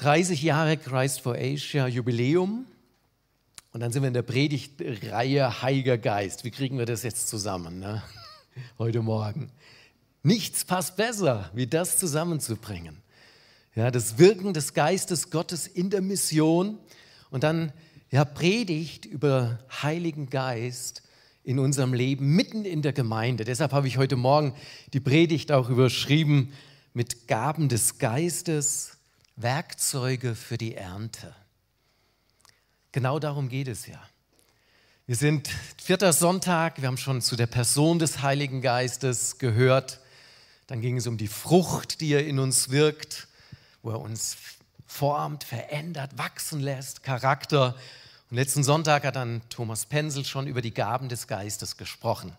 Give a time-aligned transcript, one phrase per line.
[0.00, 2.64] 30 Jahre Christ for Asia Jubiläum.
[3.70, 6.42] Und dann sind wir in der Predigtreihe Heiliger Geist.
[6.42, 8.02] Wie kriegen wir das jetzt zusammen ne?
[8.78, 9.52] heute Morgen?
[10.22, 13.02] Nichts passt besser, wie das zusammenzubringen.
[13.74, 16.78] Ja, das Wirken des Geistes Gottes in der Mission
[17.28, 17.70] und dann
[18.10, 21.02] ja, Predigt über Heiligen Geist
[21.44, 23.44] in unserem Leben, mitten in der Gemeinde.
[23.44, 24.54] Deshalb habe ich heute Morgen
[24.94, 26.54] die Predigt auch überschrieben
[26.94, 28.96] mit Gaben des Geistes,
[29.42, 31.34] Werkzeuge für die Ernte.
[32.92, 34.00] Genau darum geht es ja.
[35.06, 35.48] Wir sind
[35.82, 40.00] vierter Sonntag, wir haben schon zu der Person des Heiligen Geistes gehört.
[40.66, 43.28] Dann ging es um die Frucht, die er in uns wirkt,
[43.82, 44.36] wo er uns
[44.86, 47.76] formt, verändert, wachsen lässt, Charakter.
[48.30, 52.36] Und letzten Sonntag hat dann Thomas Pensel schon über die Gaben des Geistes gesprochen.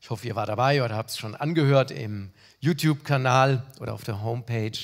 [0.00, 4.22] Ich hoffe, ihr wart dabei oder habt es schon angehört im YouTube-Kanal oder auf der
[4.22, 4.78] Homepage.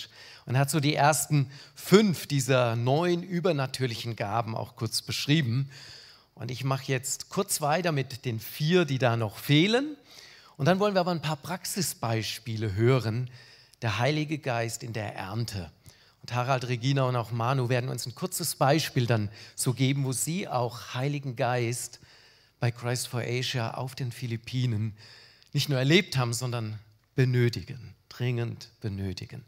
[0.46, 5.70] Und hat so die ersten fünf dieser neuen übernatürlichen Gaben auch kurz beschrieben.
[6.34, 9.96] Und ich mache jetzt kurz weiter mit den vier, die da noch fehlen.
[10.56, 13.30] Und dann wollen wir aber ein paar Praxisbeispiele hören.
[13.82, 15.70] Der Heilige Geist in der Ernte.
[16.22, 20.12] Und Harald, Regina und auch Manu werden uns ein kurzes Beispiel dann so geben, wo
[20.12, 22.00] sie auch Heiligen Geist
[22.60, 24.96] bei Christ for Asia auf den Philippinen
[25.52, 26.78] nicht nur erlebt haben, sondern
[27.16, 29.44] benötigen, dringend benötigen.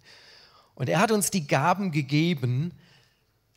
[0.75, 2.72] Und er hat uns die Gaben gegeben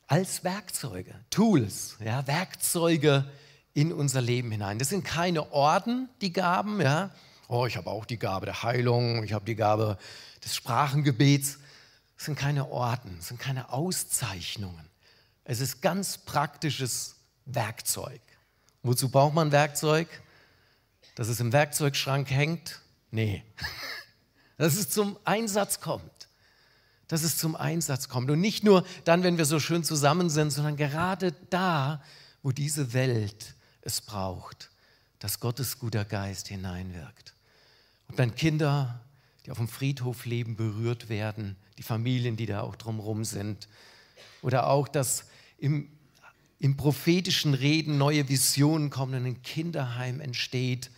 [0.07, 3.29] als Werkzeuge, Tools, ja, Werkzeuge
[3.73, 4.79] in unser Leben hinein.
[4.79, 7.11] Das sind keine Orden, die Gaben, ja.
[7.47, 9.97] Oh, ich habe auch die Gabe der Heilung, ich habe die Gabe
[10.43, 11.59] des Sprachengebets.
[12.15, 14.89] Das sind keine Orden, das sind keine Auszeichnungen.
[15.43, 17.15] Es ist ganz praktisches
[17.45, 18.21] Werkzeug.
[18.83, 20.07] Wozu braucht man Werkzeug?
[21.15, 22.81] Dass es im Werkzeugschrank hängt?
[23.11, 23.43] Nee.
[24.57, 26.26] Dass es zum Einsatz kommt.
[27.07, 28.29] Dass es zum Einsatz kommt.
[28.29, 32.01] Und nicht nur dann, wenn wir so schön zusammen sind, sondern gerade da,
[32.43, 34.69] wo diese Welt es braucht,
[35.19, 37.33] dass Gottes guter Geist hineinwirkt.
[38.09, 38.99] Und wenn Kinder,
[39.45, 43.67] die auf dem Friedhof leben, berührt werden, die Familien, die da auch drumherum sind,
[44.41, 45.25] oder auch, dass
[45.57, 45.89] im
[46.59, 50.89] im prophetischen Reden neue Visionen kommen und ein Kinderheim entsteht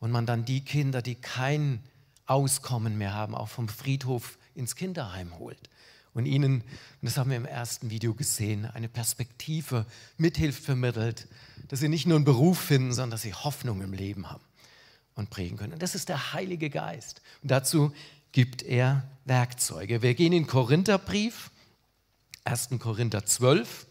[0.00, 1.80] und man dann die Kinder, die kein
[2.26, 5.68] Auskommen mehr haben, auch vom Friedhof ins Kinderheim holt
[6.14, 6.64] und ihnen, und
[7.02, 11.26] das haben wir im ersten Video gesehen, eine Perspektive mithilft vermittelt,
[11.68, 14.44] dass sie nicht nur einen Beruf finden, sondern dass sie Hoffnung im Leben haben
[15.14, 15.72] und prägen können.
[15.72, 17.22] Und das ist der Heilige Geist.
[17.42, 17.92] Und dazu
[18.32, 20.02] gibt er Werkzeuge.
[20.02, 21.50] Wir gehen in Korintherbrief,
[22.44, 22.70] 1.
[22.78, 23.86] Korinther 12.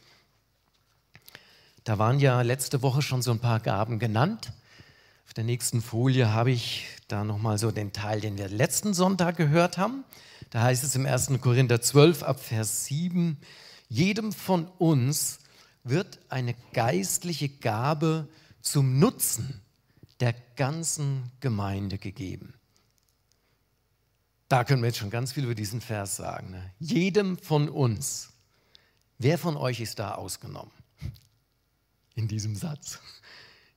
[1.83, 4.53] Da waren ja letzte Woche schon so ein paar Gaben genannt.
[5.25, 9.37] Auf der nächsten Folie habe ich da nochmal so den Teil, den wir letzten Sonntag
[9.37, 10.03] gehört haben.
[10.49, 11.39] Da heißt es im 1.
[11.41, 13.37] Korinther 12 ab Vers 7,
[13.87, 15.39] jedem von uns
[15.83, 18.27] wird eine geistliche Gabe
[18.61, 19.61] zum Nutzen
[20.19, 22.53] der ganzen Gemeinde gegeben.
[24.47, 26.51] Da können wir jetzt schon ganz viel über diesen Vers sagen.
[26.51, 26.71] Ne?
[26.79, 28.29] Jedem von uns.
[29.17, 30.71] Wer von euch ist da ausgenommen?
[32.19, 32.99] in diesem Satz.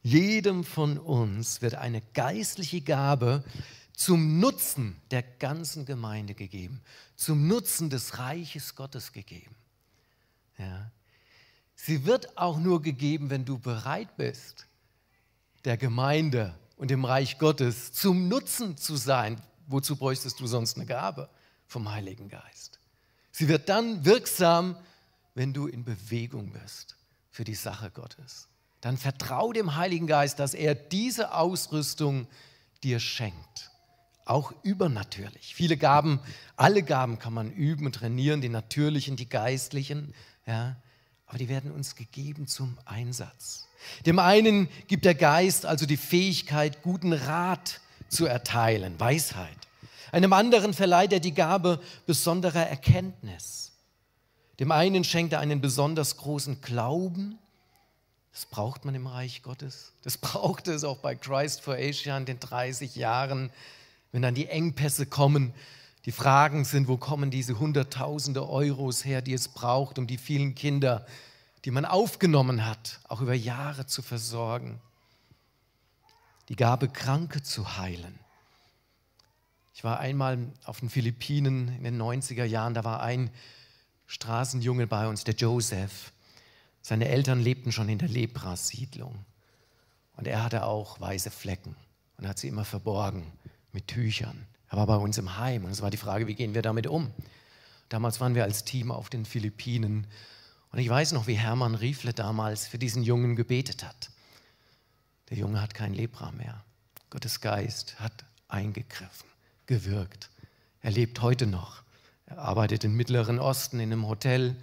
[0.03, 3.45] Jedem von uns wird eine geistliche Gabe
[3.95, 6.83] zum Nutzen der ganzen Gemeinde gegeben,
[7.17, 9.55] zum Nutzen des Reiches Gottes gegeben.
[10.59, 10.91] Ja.
[11.75, 14.67] Sie wird auch nur gegeben, wenn du bereit bist,
[15.65, 19.41] der Gemeinde und dem Reich Gottes zum Nutzen zu sein.
[19.67, 21.29] Wozu bräuchtest du sonst eine Gabe
[21.67, 22.79] vom Heiligen Geist?
[23.31, 24.77] Sie wird dann wirksam,
[25.35, 26.97] wenn du in Bewegung bist
[27.31, 28.49] für die Sache Gottes.
[28.81, 32.27] Dann vertrau dem Heiligen Geist, dass er diese Ausrüstung
[32.83, 33.72] dir schenkt.
[34.33, 35.55] Auch übernatürlich.
[35.55, 36.19] Viele Gaben,
[36.57, 40.15] alle Gaben kann man üben und trainieren, die natürlichen, die geistlichen,
[40.47, 40.77] ja,
[41.27, 43.69] aber die werden uns gegeben zum Einsatz.
[44.07, 49.59] Dem einen gibt der Geist also die Fähigkeit, guten Rat zu erteilen, Weisheit.
[50.13, 53.73] Einem anderen verleiht er die Gabe besonderer Erkenntnis.
[54.61, 57.39] Dem einen schenkt er einen besonders großen Glauben.
[58.33, 59.93] Das braucht man im Reich Gottes.
[60.01, 63.51] Das brauchte es auch bei Christ for Asia in den 30 Jahren,
[64.13, 65.55] wenn dann die Engpässe kommen.
[66.05, 70.55] Die Fragen sind, wo kommen diese Hunderttausende Euros her, die es braucht, um die vielen
[70.55, 71.07] Kinder,
[71.65, 74.81] die man aufgenommen hat, auch über Jahre zu versorgen.
[76.49, 78.19] Die Gabe, Kranke zu heilen.
[79.75, 83.31] Ich war einmal auf den Philippinen in den 90er Jahren, da war ein
[84.07, 86.13] Straßenjunge bei uns, der Joseph.
[86.83, 89.25] Seine Eltern lebten schon in der Lepra-Siedlung.
[90.17, 91.77] Und er hatte auch weiße Flecken
[92.19, 93.33] und hat sie immer verborgen
[93.73, 94.47] mit Tüchern.
[94.69, 96.87] Er war bei uns im Heim und es war die Frage, wie gehen wir damit
[96.87, 97.13] um?
[97.89, 100.07] Damals waren wir als Team auf den Philippinen.
[100.71, 104.11] Und ich weiß noch, wie Hermann Riefle damals für diesen Jungen gebetet hat.
[105.29, 106.65] Der Junge hat kein Lepra mehr.
[107.11, 109.29] Gottes Geist hat eingegriffen,
[109.67, 110.31] gewirkt.
[110.81, 111.83] Er lebt heute noch.
[112.27, 114.57] Er arbeitet im Mittleren Osten in einem Hotel.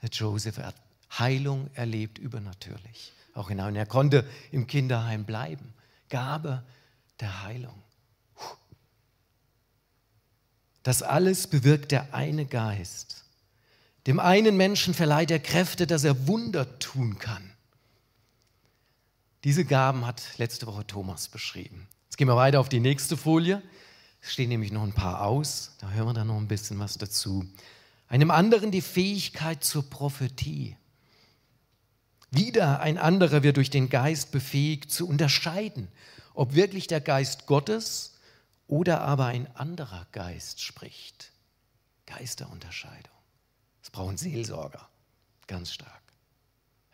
[0.00, 0.74] Der Joseph hat
[1.18, 3.12] Heilung erlebt, übernatürlich.
[3.34, 3.76] Auch hinein.
[3.76, 5.74] Er konnte im Kinderheim bleiben.
[6.08, 6.62] Gabe
[7.20, 7.82] der Heilung.
[10.82, 13.24] Das alles bewirkt der eine Geist.
[14.06, 17.52] Dem einen Menschen verleiht er Kräfte, dass er Wunder tun kann.
[19.44, 21.86] Diese Gaben hat letzte Woche Thomas beschrieben.
[22.06, 23.62] Jetzt gehen wir weiter auf die nächste Folie.
[24.22, 25.72] Es stehen nämlich noch ein paar aus.
[25.80, 27.46] Da hören wir dann noch ein bisschen was dazu.
[28.08, 30.76] Einem anderen die Fähigkeit zur Prophetie.
[32.30, 35.88] Wieder ein anderer wird durch den Geist befähigt zu unterscheiden,
[36.34, 38.14] ob wirklich der Geist Gottes
[38.70, 41.32] oder aber ein anderer Geist spricht.
[42.06, 43.12] Geisterunterscheidung.
[43.82, 44.88] Es brauchen Seelsorger,
[45.48, 46.02] ganz stark.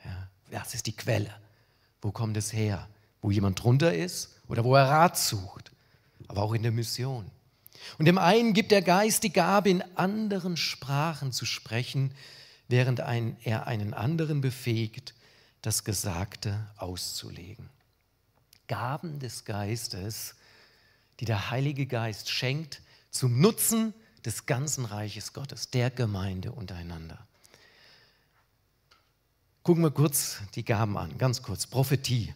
[0.02, 1.34] Ja, das ist die Quelle.
[2.00, 2.88] Wo kommt es her?
[3.20, 5.70] Wo jemand drunter ist oder wo er Rat sucht,
[6.28, 7.30] aber auch in der Mission.
[7.98, 12.14] Und dem einen gibt der Geist die Gabe, in anderen Sprachen zu sprechen,
[12.68, 15.14] während ein, er einen anderen befähigt,
[15.60, 17.68] das Gesagte auszulegen.
[18.66, 20.36] Gaben des Geistes,
[21.20, 27.26] die der Heilige Geist schenkt, zum Nutzen des ganzen Reiches Gottes, der Gemeinde untereinander.
[29.62, 31.66] Gucken wir kurz die Gaben an, ganz kurz.
[31.66, 32.34] Prophetie.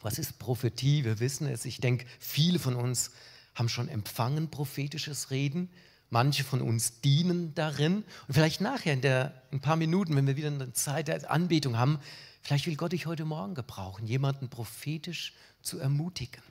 [0.00, 1.04] Was ist Prophetie?
[1.04, 1.64] Wir wissen es.
[1.64, 3.12] Ich denke, viele von uns
[3.54, 5.70] haben schon empfangen prophetisches Reden.
[6.10, 8.04] Manche von uns dienen darin.
[8.26, 11.30] Und vielleicht nachher in, der, in ein paar Minuten, wenn wir wieder eine Zeit der
[11.30, 12.00] Anbetung haben,
[12.42, 16.42] Vielleicht will Gott dich heute Morgen gebrauchen, jemanden prophetisch zu ermutigen.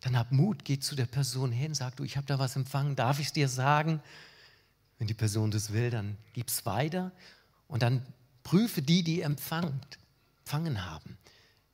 [0.00, 2.96] Dann hab Mut, geh zu der Person hin, sag du, ich habe da was empfangen,
[2.96, 4.00] darf ich es dir sagen?
[4.98, 7.12] Wenn die Person das will, dann gib es weiter
[7.68, 8.04] und dann
[8.42, 9.98] prüfe die, die empfangt,
[10.40, 11.18] empfangen haben.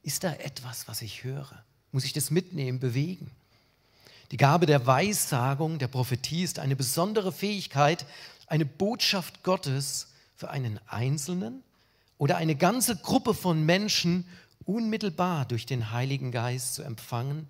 [0.02, 1.64] Ist da etwas, was ich höre?
[1.92, 3.30] Muss ich das mitnehmen, bewegen?
[4.32, 8.06] Die Gabe der Weissagung, der Prophetie ist eine besondere Fähigkeit,
[8.48, 11.62] eine Botschaft Gottes für einen Einzelnen
[12.18, 14.26] oder eine ganze Gruppe von Menschen
[14.64, 17.46] unmittelbar durch den Heiligen Geist zu empfangen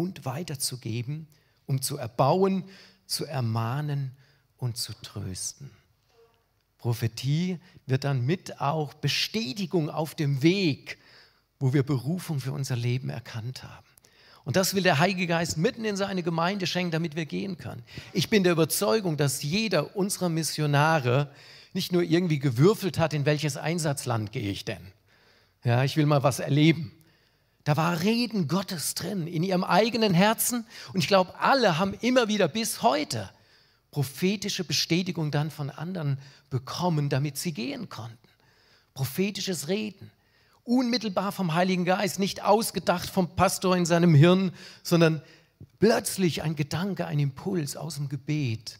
[0.00, 1.28] und weiterzugeben,
[1.66, 2.64] um zu erbauen,
[3.06, 4.12] zu ermahnen
[4.56, 5.70] und zu trösten.
[6.78, 10.98] Prophetie wird dann mit auch Bestätigung auf dem Weg,
[11.58, 13.86] wo wir Berufung für unser Leben erkannt haben.
[14.44, 17.82] Und das will der Heilige Geist mitten in seine Gemeinde schenken, damit wir gehen können.
[18.14, 21.30] Ich bin der Überzeugung, dass jeder unserer Missionare
[21.74, 24.80] nicht nur irgendwie gewürfelt hat, in welches Einsatzland gehe ich denn.
[25.62, 26.90] Ja, ich will mal was erleben.
[27.64, 30.66] Da war Reden Gottes drin, in ihrem eigenen Herzen.
[30.92, 33.30] Und ich glaube, alle haben immer wieder bis heute
[33.90, 36.18] prophetische Bestätigung dann von anderen
[36.48, 38.16] bekommen, damit sie gehen konnten.
[38.94, 40.10] Prophetisches Reden.
[40.64, 44.52] Unmittelbar vom Heiligen Geist, nicht ausgedacht vom Pastor in seinem Hirn,
[44.82, 45.22] sondern
[45.78, 48.78] plötzlich ein Gedanke, ein Impuls aus dem Gebet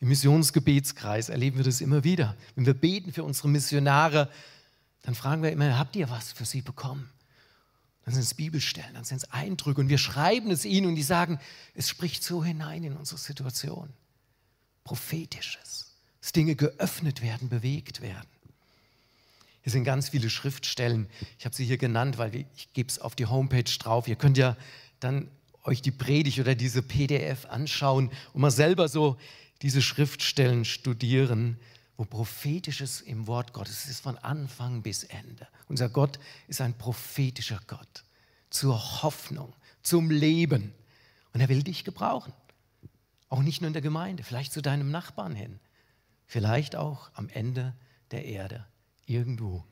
[0.00, 2.36] im Missionsgebetskreis erleben wir das immer wieder.
[2.54, 4.30] Wenn wir beten für unsere Missionare,
[5.02, 7.08] dann fragen wir immer, habt ihr was für sie bekommen?
[8.06, 11.02] Dann sind es Bibelstellen, dann sind es Eindrücke und wir schreiben es ihnen und die
[11.02, 11.40] sagen,
[11.74, 13.92] es spricht so hinein in unsere Situation.
[14.84, 18.28] Prophetisches, dass Dinge geöffnet werden, bewegt werden.
[19.62, 21.08] Hier sind ganz viele Schriftstellen.
[21.40, 24.06] Ich habe sie hier genannt, weil ich gebe es auf die Homepage drauf.
[24.06, 24.56] Ihr könnt ja
[25.00, 25.28] dann
[25.64, 29.16] euch die Predigt oder diese PDF anschauen und mal selber so
[29.62, 31.58] diese Schriftstellen studieren,
[31.96, 35.48] wo prophetisches im Wort Gottes ist von Anfang bis Ende.
[35.68, 38.04] Unser Gott ist ein prophetischer Gott
[38.50, 40.72] zur Hoffnung, zum Leben.
[41.32, 42.32] Und er will dich gebrauchen.
[43.28, 45.58] Auch nicht nur in der Gemeinde, vielleicht zu deinem Nachbarn hin.
[46.26, 47.74] Vielleicht auch am Ende
[48.10, 48.66] der Erde,
[49.06, 49.64] irgendwo,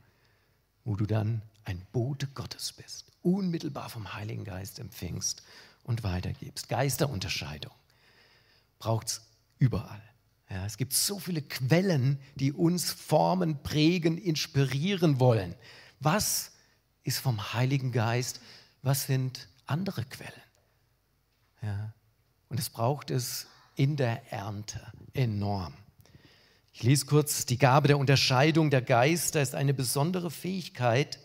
[0.85, 5.43] wo du dann ein Bote Gottes bist, unmittelbar vom Heiligen Geist empfängst
[5.83, 6.69] und weitergibst.
[6.69, 7.73] Geisterunterscheidung
[8.79, 9.21] braucht es
[9.59, 10.03] Überall.
[10.51, 15.55] Ja, es gibt so viele Quellen, die uns formen, prägen, inspirieren wollen.
[16.01, 16.53] Was
[17.03, 18.41] ist vom Heiligen Geist?
[18.83, 20.33] Was sind andere Quellen?
[21.63, 21.93] Ja,
[22.49, 24.81] und es braucht es in der Ernte
[25.15, 25.75] enorm.
[26.73, 31.21] Ich lese kurz, die Gabe der Unterscheidung der Geister ist eine besondere Fähigkeit,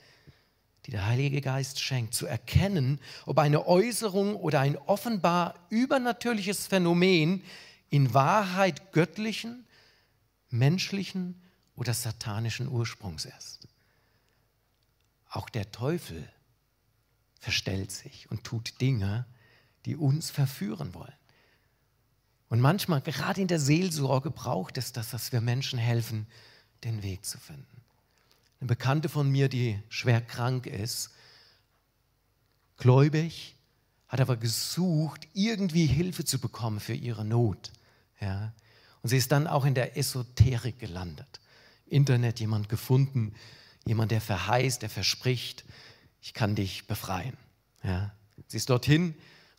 [0.85, 7.43] die der Heilige Geist schenkt, zu erkennen, ob eine Äußerung oder ein offenbar übernatürliches Phänomen
[7.89, 9.65] in Wahrheit göttlichen,
[10.50, 11.41] menschlichen
[11.75, 13.67] oder satanischen Ursprungs ist.
[15.29, 16.27] Auch der Teufel
[17.39, 19.25] verstellt sich und tut Dinge,
[19.86, 21.13] die uns verführen wollen.
[22.50, 26.27] Und manchmal, gerade in der Seelsorge, braucht es das, dass wir Menschen helfen,
[26.84, 27.65] den Weg zu finden.
[28.60, 31.12] Eine Bekannte von mir, die schwer krank ist,
[32.77, 33.55] gläubig,
[34.08, 37.72] hat aber gesucht, irgendwie Hilfe zu bekommen für ihre Not.
[38.21, 38.53] Ja.
[39.01, 41.39] Und sie ist dann auch in der Esoterik gelandet.
[41.88, 43.33] Internet jemand gefunden,
[43.85, 45.65] jemand, der verheißt, der verspricht,
[46.21, 47.38] ich kann dich befreien.
[47.83, 48.13] Ja.
[48.47, 49.15] Sie ist dorthin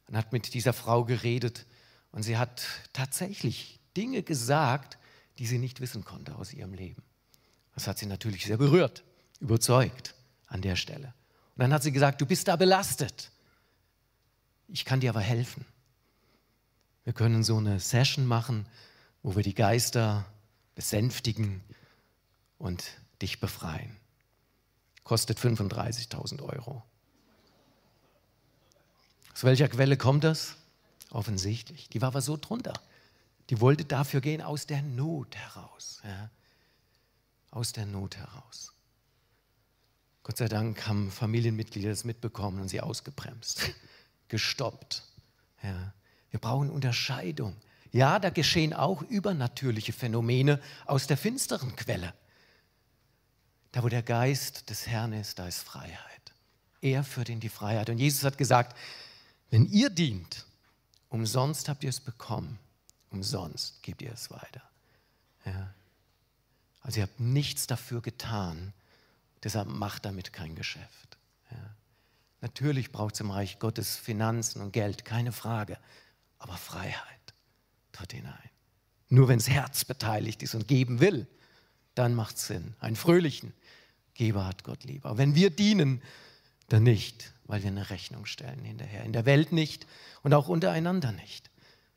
[0.08, 1.66] und hat mit dieser Frau geredet
[2.12, 2.62] und sie hat
[2.92, 4.98] tatsächlich Dinge gesagt,
[5.38, 7.02] die sie nicht wissen konnte aus ihrem Leben.
[7.74, 9.04] Das hat sie natürlich sehr berührt,
[9.40, 10.14] überzeugt
[10.48, 11.14] an der Stelle.
[11.54, 13.30] Und dann hat sie gesagt, du bist da belastet.
[14.68, 15.64] Ich kann dir aber helfen.
[17.10, 18.66] Wir können so eine Session machen,
[19.24, 20.26] wo wir die Geister
[20.76, 21.60] besänftigen
[22.56, 22.84] und
[23.20, 23.96] dich befreien.
[25.02, 26.84] Kostet 35.000 Euro.
[29.32, 30.54] Aus welcher Quelle kommt das?
[31.10, 31.88] Offensichtlich.
[31.88, 32.74] Die war aber so drunter.
[33.50, 36.02] Die wollte dafür gehen aus der Not heraus.
[36.04, 36.30] Ja.
[37.50, 38.72] Aus der Not heraus.
[40.22, 43.72] Gott sei Dank haben Familienmitglieder das mitbekommen und sie ausgebremst,
[44.28, 45.02] gestoppt.
[45.64, 45.92] Ja.
[46.30, 47.56] Wir brauchen Unterscheidung.
[47.92, 52.14] Ja, da geschehen auch übernatürliche Phänomene aus der finsteren Quelle.
[53.72, 56.32] Da, wo der Geist des Herrn ist, da ist Freiheit.
[56.80, 57.90] Er führt in die Freiheit.
[57.90, 58.76] Und Jesus hat gesagt,
[59.50, 60.46] wenn ihr dient,
[61.08, 62.58] umsonst habt ihr es bekommen,
[63.10, 64.62] umsonst gebt ihr es weiter.
[65.44, 65.74] Ja.
[66.82, 68.72] Also ihr habt nichts dafür getan,
[69.42, 71.18] deshalb macht damit kein Geschäft.
[71.50, 71.74] Ja.
[72.40, 75.78] Natürlich braucht es im Reich Gottes Finanzen und Geld, keine Frage,
[76.40, 77.34] aber Freiheit
[77.92, 78.50] dort hinein.
[79.08, 81.28] Nur wenn das Herz beteiligt ist und geben will,
[81.94, 82.74] dann macht es Sinn.
[82.80, 83.52] Einen fröhlichen
[84.14, 85.18] Geber hat Gott lieber.
[85.18, 86.02] Wenn wir dienen,
[86.68, 89.04] dann nicht, weil wir eine Rechnung stellen hinterher.
[89.04, 89.86] In der Welt nicht
[90.22, 91.50] und auch untereinander nicht.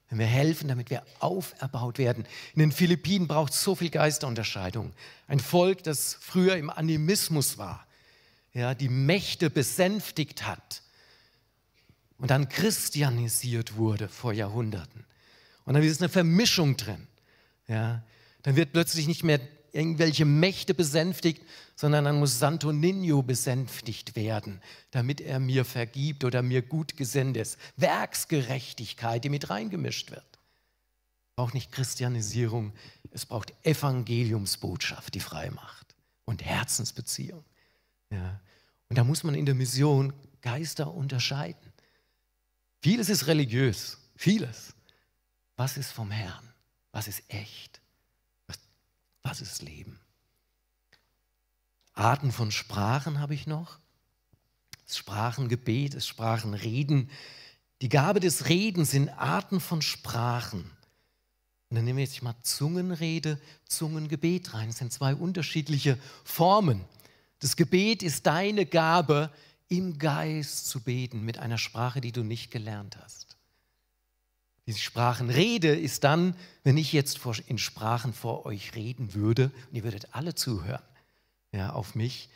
[0.09, 2.25] Wenn wir helfen, damit wir auferbaut werden.
[2.53, 4.93] In den Philippinen braucht es so viel Geisterunterscheidung.
[5.27, 7.88] Ein Volk, das früher im Animismus war,
[8.53, 10.83] ja, die Mächte besänftigt hat
[12.24, 15.03] und dann christianisiert wurde vor Jahrhunderten.
[15.65, 17.06] Und dann ist eine Vermischung drin.
[17.68, 18.01] Ja,
[18.44, 19.42] dann wird plötzlich nicht mehr
[19.74, 21.44] irgendwelche Mächte besänftigt,
[21.75, 24.62] sondern dann muss Santo Nino besänftigt werden,
[24.92, 27.58] damit er mir vergibt oder mir gut gesinnt ist.
[27.75, 30.24] Werksgerechtigkeit, die mit reingemischt wird.
[31.27, 32.72] Es braucht nicht Christianisierung,
[33.12, 37.44] es braucht Evangeliumsbotschaft, die frei macht und Herzensbeziehung.
[38.12, 38.39] Ja.
[38.88, 41.73] Und da muss man in der Mission Geister unterscheiden.
[42.84, 44.74] Vieles ist religiös, vieles.
[45.56, 46.54] Was ist vom Herrn?
[46.92, 47.80] Was ist echt?
[48.46, 48.60] Was,
[49.22, 50.02] was ist Leben?
[51.94, 53.80] Arten von Sprachen habe ich noch.
[54.86, 57.10] Das Sprachengebet, das Sprachenreden.
[57.82, 60.70] Die Gabe des Redens sind Arten von Sprachen.
[61.70, 64.68] Und dann nehmen wir jetzt mal Zungenrede, Zungengebet rein.
[64.68, 66.84] Das sind zwei unterschiedliche Formen.
[67.40, 69.32] Das Gebet ist deine Gabe,
[69.77, 73.38] im Geist zu beten mit einer Sprache, die du nicht gelernt hast.
[74.68, 79.84] Die Sprachenrede ist dann, wenn ich jetzt in Sprachen vor euch reden würde und ihr
[79.84, 80.84] würdet alle zuhören
[81.51, 82.30] ja, auf mich.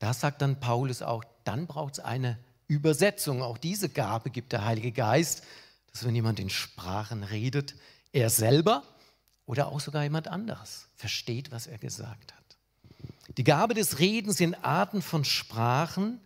[0.00, 2.36] Da sagt dann Paulus auch, dann braucht es eine
[2.66, 3.42] Übersetzung.
[3.42, 5.44] Auch diese Gabe gibt der Heilige Geist,
[5.92, 7.74] dass wenn jemand in Sprachen redet,
[8.12, 8.82] er selber
[9.46, 12.42] oder auch sogar jemand anderes versteht, was er gesagt hat.
[13.36, 16.20] Die Gabe des Redens in Arten von Sprachen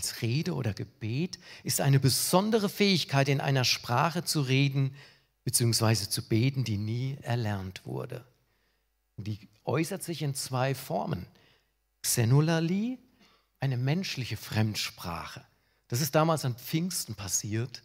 [0.00, 4.94] als Rede oder Gebet ist eine besondere Fähigkeit, in einer Sprache zu reden
[5.44, 6.08] bzw.
[6.08, 8.24] zu beten, die nie erlernt wurde.
[9.18, 11.26] Die äußert sich in zwei Formen.
[12.00, 12.98] Xenolali,
[13.58, 15.44] eine menschliche Fremdsprache.
[15.88, 17.82] Das ist damals an Pfingsten passiert,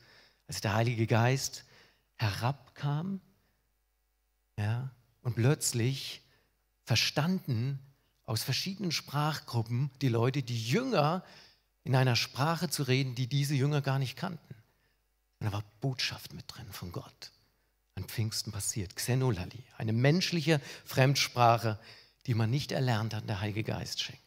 [0.48, 1.66] als der Heilige Geist
[2.16, 3.20] herabkam
[4.58, 4.90] ja,
[5.22, 6.22] und plötzlich
[6.86, 7.78] verstanden
[8.24, 11.26] aus verschiedenen Sprachgruppen die Leute, die Jünger
[11.86, 14.56] in einer Sprache zu reden, die diese Jünger gar nicht kannten.
[15.40, 17.32] Und da war Botschaft mit drin von Gott
[17.96, 18.96] an Pfingsten passiert.
[18.96, 21.80] Xenolali, eine menschliche Fremdsprache,
[22.26, 24.22] die man nicht erlernt hat, der Heilige Geist schenkt.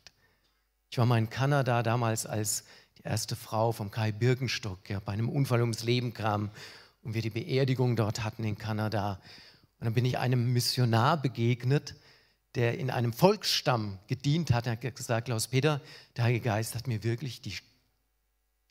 [0.90, 2.64] Ich war mal in Kanada damals, als
[2.96, 6.50] die erste Frau vom Kai Birkenstock ja, bei einem Unfall ums Leben kam
[7.02, 9.20] und wir die Beerdigung dort hatten in Kanada.
[9.80, 11.94] Und dann bin ich einem Missionar begegnet,
[12.58, 14.66] der in einem Volksstamm gedient hat.
[14.66, 15.80] Hat gesagt, Klaus Peter,
[16.16, 17.56] der Heilige Geist hat mir wirklich die,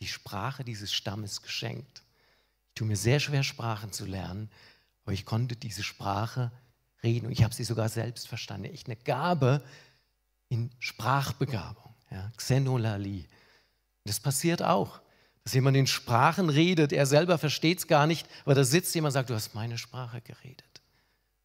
[0.02, 2.04] die Sprache dieses Stammes geschenkt.
[2.68, 4.52] Ich tue mir sehr schwer, Sprachen zu lernen,
[5.06, 6.52] aber ich konnte diese Sprache
[7.02, 8.66] reden und ich habe sie sogar selbst verstanden.
[8.66, 9.64] Echt eine Gabe
[10.50, 13.26] in Sprachbegabung, ja, Xenolali.
[14.04, 15.00] Das passiert auch,
[15.46, 19.12] Dass jemand in Sprachen redet, er selber versteht es gar nicht, aber da sitzt jemand
[19.12, 20.82] und sagt, du hast meine Sprache geredet.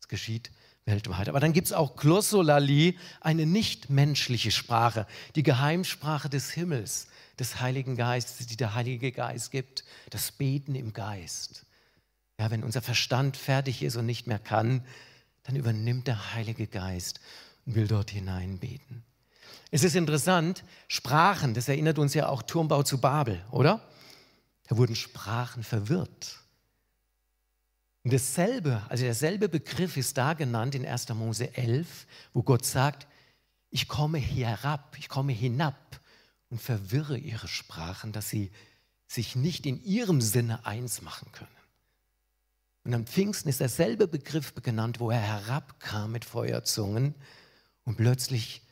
[0.01, 0.51] Das geschieht
[0.85, 1.29] weltweit.
[1.29, 7.09] Aber dann gibt es auch Glossolali, eine nichtmenschliche Sprache, die Geheimsprache des Himmels,
[7.39, 11.67] des Heiligen Geistes, die der Heilige Geist gibt, das Beten im Geist.
[12.39, 14.85] Ja, wenn unser Verstand fertig ist und nicht mehr kann,
[15.45, 17.21] dann übernimmt der Heilige Geist
[17.67, 19.05] und will dort hinein beten.
[19.71, 23.81] Es ist interessant, Sprachen, das erinnert uns ja auch Turmbau zu Babel, oder?
[24.69, 26.42] Da wurden Sprachen verwirrt.
[28.04, 31.09] Und dasselbe, also derselbe Begriff ist da genannt in 1.
[31.11, 33.06] Mose 11, wo Gott sagt,
[33.71, 36.00] ich komme herab, ich komme hinab
[36.50, 38.50] und verwirre ihre Sprachen, dass sie
[39.06, 41.49] sich nicht in ihrem Sinne eins machen können.
[42.85, 47.14] Und am Pfingsten ist derselbe Begriff genannt, wo er herabkam mit Feuerzungen
[47.85, 48.62] und plötzlich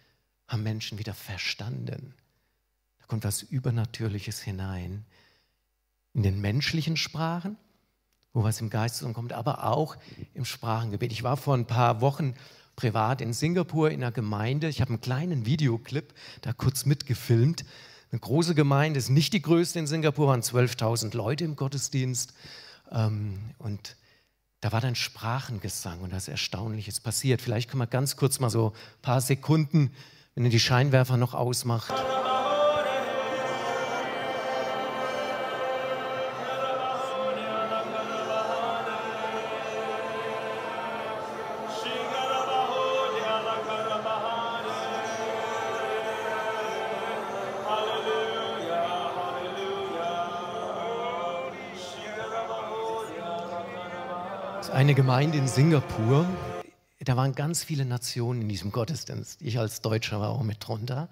[0.49, 2.15] haben Menschen wieder verstanden.
[2.99, 5.07] Da kommt was Übernatürliches hinein.
[6.13, 7.57] In den menschlichen Sprachen,
[8.33, 9.97] wo was im Geist kommt, aber auch
[10.35, 11.13] im Sprachengebet.
[11.13, 12.35] Ich war vor ein paar Wochen
[12.77, 14.69] privat in Singapur in einer Gemeinde.
[14.69, 17.65] Ich habe einen kleinen Videoclip da kurz mitgefilmt.
[18.13, 22.33] Eine große Gemeinde ist nicht die größte in Singapur, waren 12.000 Leute im Gottesdienst.
[22.91, 23.97] Ähm, und
[24.61, 27.41] da war dann Sprachengesang und da ist Erstaunliches passiert.
[27.41, 29.93] Vielleicht können wir ganz kurz mal so ein paar Sekunden,
[30.35, 31.93] wenn ihr die Scheinwerfer noch ausmacht.
[54.73, 56.29] Eine Gemeinde in Singapur.
[57.01, 59.43] Da waren ganz viele Nationen in diesem Gottesdienst.
[59.43, 61.09] Ich als Deutscher war auch mit drunter.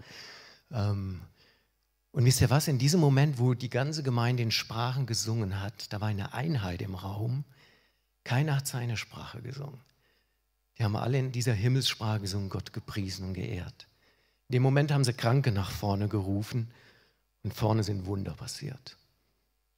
[0.70, 1.20] Ähm,
[2.12, 2.68] und wisst ihr was?
[2.68, 6.82] In diesem Moment, wo die ganze Gemeinde in Sprachen gesungen hat, da war eine Einheit
[6.82, 7.44] im Raum.
[8.24, 9.80] Keiner hat seine Sprache gesungen.
[10.78, 13.88] Die haben alle in dieser Himmelssprache gesungen, Gott gepriesen und geehrt.
[14.48, 16.70] In dem Moment haben sie Kranke nach vorne gerufen
[17.42, 18.96] und vorne sind Wunder passiert.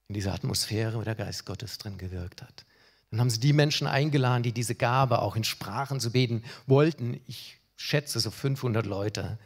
[0.07, 2.65] In dieser Atmosphäre, wo der Geist Gottes drin gewirkt hat.
[3.11, 7.19] Dann haben sie die Menschen eingeladen, die diese Gabe auch in Sprachen zu beten wollten.
[7.27, 9.37] Ich schätze so 500 Leute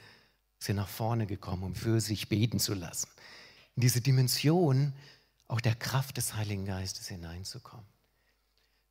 [0.60, 3.10] sind nach vorne gekommen, um für sich beten zu lassen.
[3.76, 4.94] In diese Dimension
[5.48, 7.86] auch der Kraft des Heiligen Geistes hineinzukommen.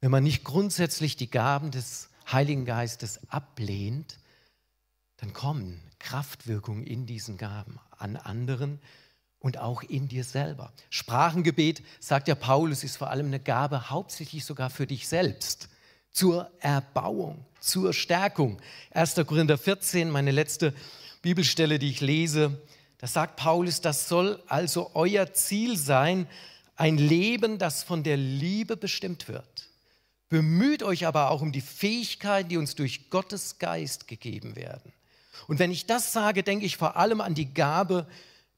[0.01, 4.19] Wenn man nicht grundsätzlich die Gaben des Heiligen Geistes ablehnt,
[5.17, 8.81] dann kommen Kraftwirkungen in diesen Gaben an anderen
[9.45, 10.73] und auch in dir selber.
[10.89, 15.69] Sprachengebet, sagt ja Paulus, ist vor allem eine Gabe, hauptsächlich sogar für dich selbst,
[16.11, 18.57] zur Erbauung, zur Stärkung.
[18.93, 19.17] 1.
[19.27, 20.73] Korinther 14, meine letzte
[21.21, 22.59] Bibelstelle, die ich lese,
[22.97, 26.27] da sagt Paulus, das soll also euer Ziel sein,
[26.77, 29.69] ein Leben, das von der Liebe bestimmt wird.
[30.31, 34.91] Bemüht euch aber auch um die Fähigkeiten, die uns durch Gottes Geist gegeben werden.
[35.49, 38.07] Und wenn ich das sage, denke ich vor allem an die Gabe,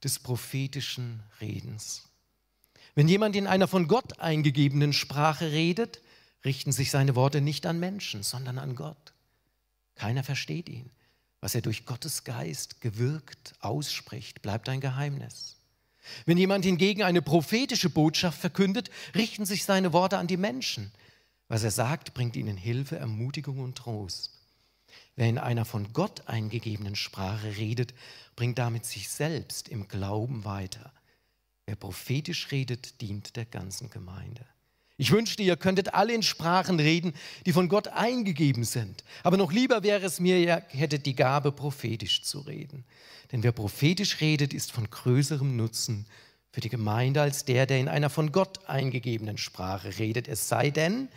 [0.05, 2.09] des prophetischen Redens.
[2.95, 6.01] Wenn jemand in einer von Gott eingegebenen Sprache redet,
[6.45, 9.13] richten sich seine Worte nicht an Menschen, sondern an Gott.
[9.97, 10.91] Keiner versteht ihn.
[11.41, 15.57] Was er durch Gottes Geist gewirkt ausspricht, bleibt ein Geheimnis.
[16.25, 20.93] Wenn jemand hingegen eine prophetische Botschaft verkündet, richten sich seine Worte an die Menschen.
[21.49, 24.36] Was er sagt, bringt ihnen Hilfe, Ermutigung und Trost.
[25.17, 27.95] Wer in einer von Gott eingegebenen Sprache redet,
[28.37, 30.93] bringt damit sich selbst im Glauben weiter.
[31.67, 34.45] Wer prophetisch redet, dient der ganzen Gemeinde.
[34.99, 37.13] Ich wünschte, ihr könntet alle in Sprachen reden,
[37.45, 39.05] die von Gott eingegeben sind.
[39.23, 42.85] Aber noch lieber wäre es mir, ihr hättet die Gabe, prophetisch zu reden.
[43.33, 46.07] Denn wer prophetisch redet, ist von größerem Nutzen
[46.51, 50.29] für die Gemeinde als der, der in einer von Gott eingegebenen Sprache redet.
[50.29, 51.09] Es sei denn,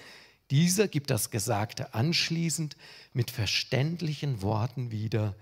[0.51, 2.75] dieser gibt das Gesagte anschließend
[3.13, 5.35] mit verständlichen Worten wieder,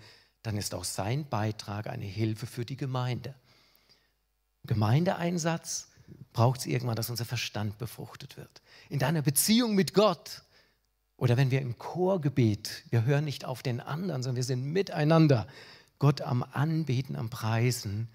[0.43, 3.33] dann ist auch sein Beitrag eine Hilfe für die Gemeinde.
[4.65, 5.87] Gemeindeeinsatz
[6.33, 8.61] braucht es irgendwann, dass unser Verstand befruchtet wird.
[8.89, 10.43] In deiner Beziehung mit Gott
[11.17, 15.47] oder wenn wir im Chorgebet, wir hören nicht auf den anderen, sondern wir sind miteinander,
[15.99, 18.07] Gott am Anbeten, am Preisen,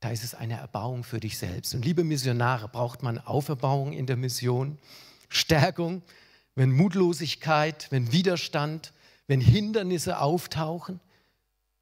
[0.00, 1.74] da ist es eine Erbauung für dich selbst.
[1.74, 4.78] Und liebe Missionare, braucht man Auferbauung in der Mission?
[5.30, 6.02] Stärkung,
[6.54, 8.92] wenn Mutlosigkeit, wenn Widerstand,
[9.26, 11.00] wenn Hindernisse auftauchen.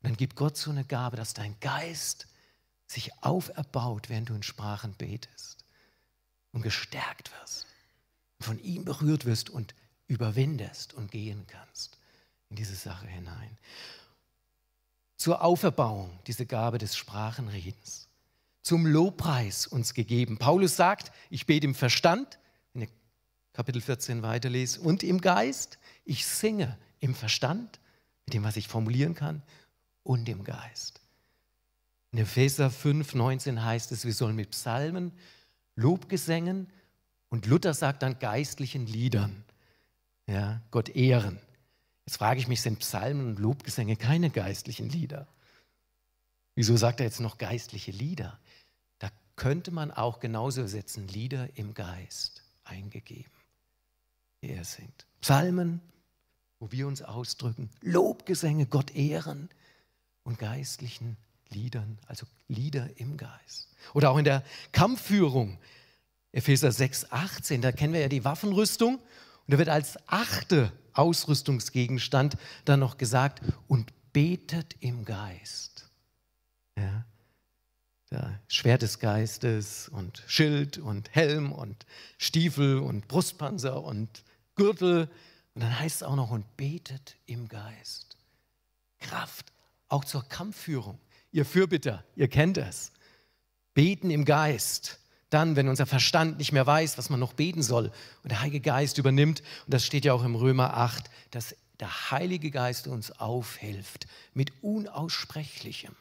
[0.02, 2.28] Dann gibt Gott so eine Gabe, dass dein Geist
[2.86, 5.64] sich auferbaut, während du in Sprachen betest
[6.52, 7.66] und gestärkt wirst,
[8.38, 9.74] von ihm berührt wirst und
[10.06, 11.98] überwindest und gehen kannst
[12.50, 13.58] in diese Sache hinein.
[15.16, 18.06] Zur Auferbauung, diese Gabe des Sprachenredens.
[18.62, 20.36] zum Lobpreis uns gegeben.
[20.36, 22.38] Paulus sagt, ich bete im Verstand,
[23.58, 25.80] Kapitel 14 weiterlest, und im Geist.
[26.04, 27.80] Ich singe im Verstand,
[28.24, 29.42] mit dem, was ich formulieren kann,
[30.04, 31.00] und im Geist.
[32.12, 35.10] In Epheser 5, 19 heißt es, wir sollen mit Psalmen,
[35.74, 36.68] Lobgesängen
[37.30, 39.42] und Luther sagt dann geistlichen Liedern
[40.28, 41.40] ja, Gott ehren.
[42.06, 45.26] Jetzt frage ich mich, sind Psalmen und Lobgesänge keine geistlichen Lieder?
[46.54, 48.38] Wieso sagt er jetzt noch geistliche Lieder?
[49.00, 53.32] Da könnte man auch genauso setzen, Lieder im Geist eingegeben,
[54.42, 55.06] die er singt.
[55.20, 55.80] Psalmen,
[56.60, 59.48] wo wir uns ausdrücken, Lobgesänge, Gott ehren
[60.22, 61.16] und geistlichen
[61.50, 63.68] Liedern, also Lieder im Geist.
[63.94, 65.58] Oder auch in der Kampfführung,
[66.32, 72.36] Epheser 6, 18, da kennen wir ja die Waffenrüstung und da wird als achte Ausrüstungsgegenstand
[72.64, 75.88] dann noch gesagt, und betet im Geist.
[76.76, 77.04] Ja.
[78.10, 81.84] Ja, Schwert des Geistes und Schild und Helm und
[82.16, 84.24] Stiefel und Brustpanzer und
[84.58, 85.10] Gürtel.
[85.54, 88.16] Und dann heißt es auch noch, und betet im Geist.
[88.98, 89.52] Kraft,
[89.88, 91.00] auch zur Kampfführung.
[91.32, 92.92] Ihr Fürbitter, ihr kennt es.
[93.74, 94.98] Beten im Geist.
[95.30, 97.92] Dann, wenn unser Verstand nicht mehr weiß, was man noch beten soll
[98.22, 102.10] und der Heilige Geist übernimmt, und das steht ja auch im Römer 8, dass der
[102.10, 105.94] Heilige Geist uns aufhilft mit Unaussprechlichem,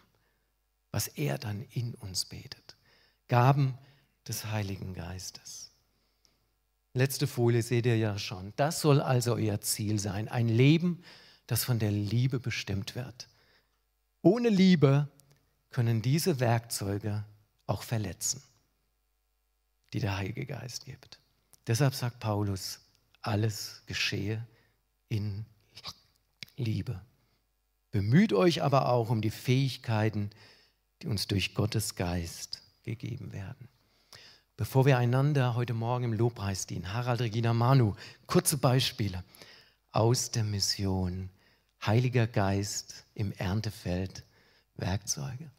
[0.92, 2.78] was er dann in uns betet.
[3.28, 3.78] Gaben
[4.28, 5.67] des Heiligen Geistes.
[6.98, 8.54] Letzte Folie seht ihr ja schon.
[8.56, 10.28] Das soll also euer Ziel sein.
[10.28, 11.04] Ein Leben,
[11.46, 13.28] das von der Liebe bestimmt wird.
[14.22, 15.08] Ohne Liebe
[15.70, 17.24] können diese Werkzeuge
[17.68, 18.42] auch verletzen
[19.94, 21.20] die der Heilige Geist gibt.
[21.66, 22.80] Deshalb sagt Paulus,
[23.22, 24.46] alles geschehe
[25.10, 25.46] in
[26.56, 27.02] Liebe.
[27.92, 30.30] Bemüht euch aber auch um die Fähigkeiten,
[31.02, 33.68] die uns durch Gottes Geist gegeben werden.
[34.58, 37.94] Bevor wir einander heute Morgen im Lobpreis dienen, Harald, Regina, Manu,
[38.26, 39.24] kurze Beispiele
[39.92, 41.30] aus der Mission.
[41.86, 44.24] Heiliger Geist im Erntefeld,
[44.76, 45.52] Werkzeuge.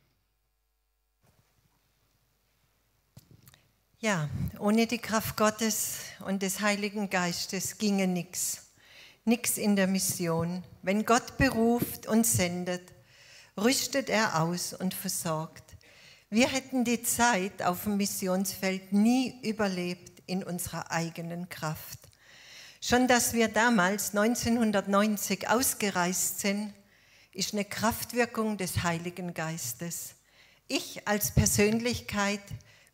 [4.01, 8.73] Ja, ohne die Kraft Gottes und des Heiligen Geistes ginge nichts.
[9.25, 10.65] Nichts in der Mission.
[10.83, 12.93] Wenn Gott beruft und sendet,
[13.57, 15.68] rüstet er aus und versorgt.
[16.31, 21.99] Wir hätten die Zeit auf dem Missionsfeld nie überlebt in unserer eigenen Kraft.
[22.83, 26.75] Schon dass wir damals 1990 ausgereist sind,
[27.33, 30.17] ist eine Kraftwirkung des Heiligen Geistes.
[30.67, 32.43] Ich als Persönlichkeit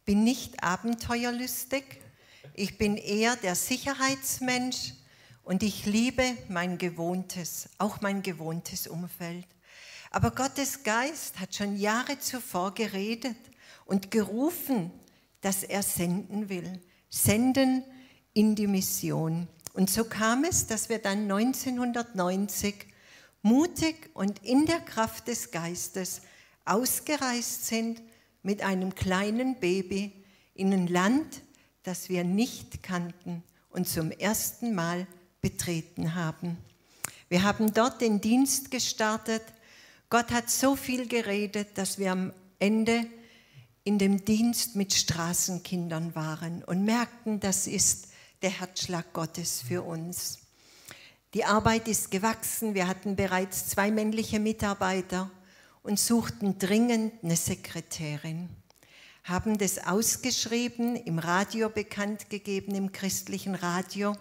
[0.04, 1.84] bin nicht abenteuerlüstig,
[2.54, 4.92] ich bin eher der Sicherheitsmensch
[5.42, 9.46] und ich liebe mein gewohntes, auch mein gewohntes Umfeld.
[10.14, 13.36] Aber Gottes Geist hat schon Jahre zuvor geredet
[13.84, 14.92] und gerufen,
[15.40, 16.80] dass er senden will.
[17.10, 17.82] Senden
[18.32, 19.48] in die Mission.
[19.72, 22.86] Und so kam es, dass wir dann 1990
[23.42, 26.22] mutig und in der Kraft des Geistes
[26.64, 28.00] ausgereist sind
[28.44, 30.12] mit einem kleinen Baby
[30.54, 31.42] in ein Land,
[31.82, 35.08] das wir nicht kannten und zum ersten Mal
[35.40, 36.56] betreten haben.
[37.28, 39.42] Wir haben dort den Dienst gestartet.
[40.14, 43.04] Gott hat so viel geredet, dass wir am Ende
[43.82, 48.06] in dem Dienst mit Straßenkindern waren und merkten, das ist
[48.40, 50.38] der Herzschlag Gottes für uns.
[51.34, 52.74] Die Arbeit ist gewachsen.
[52.74, 55.32] Wir hatten bereits zwei männliche Mitarbeiter
[55.82, 58.50] und suchten dringend eine Sekretärin,
[59.24, 64.16] haben das ausgeschrieben, im Radio bekannt gegeben, im christlichen Radio.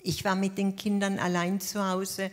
[0.00, 2.32] Ich war mit den Kindern allein zu Hause.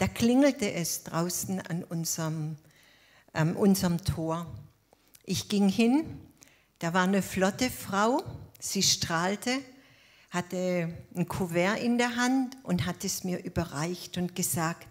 [0.00, 2.56] Da klingelte es draußen an unserem,
[3.34, 4.46] an unserem Tor.
[5.26, 6.18] Ich ging hin,
[6.78, 8.22] da war eine flotte Frau,
[8.58, 9.58] sie strahlte,
[10.30, 14.88] hatte ein Kuvert in der Hand und hat es mir überreicht und gesagt,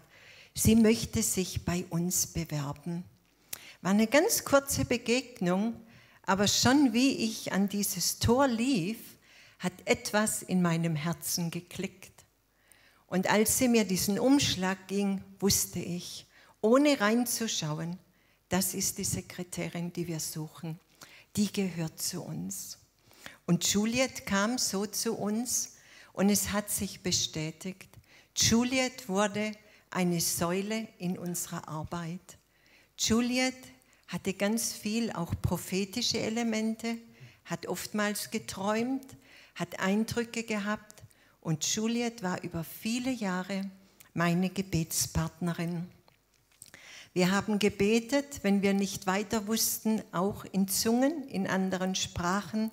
[0.54, 3.02] sie möchte sich bei uns bewerben.
[3.82, 5.74] War eine ganz kurze Begegnung,
[6.22, 8.98] aber schon wie ich an dieses Tor lief,
[9.58, 12.19] hat etwas in meinem Herzen geklickt.
[13.10, 16.26] Und als sie mir diesen Umschlag ging, wusste ich,
[16.60, 17.98] ohne reinzuschauen,
[18.48, 20.78] das ist die Sekretärin, die wir suchen.
[21.36, 22.78] Die gehört zu uns.
[23.46, 25.76] Und Juliet kam so zu uns
[26.12, 27.88] und es hat sich bestätigt.
[28.36, 29.52] Juliet wurde
[29.90, 32.38] eine Säule in unserer Arbeit.
[32.96, 33.56] Juliet
[34.06, 36.96] hatte ganz viel auch prophetische Elemente,
[37.44, 39.16] hat oftmals geträumt,
[39.56, 40.89] hat Eindrücke gehabt
[41.40, 43.62] und Juliet war über viele Jahre
[44.14, 45.86] meine Gebetspartnerin.
[47.12, 52.70] Wir haben gebetet, wenn wir nicht weiter wussten, auch in Zungen, in anderen Sprachen.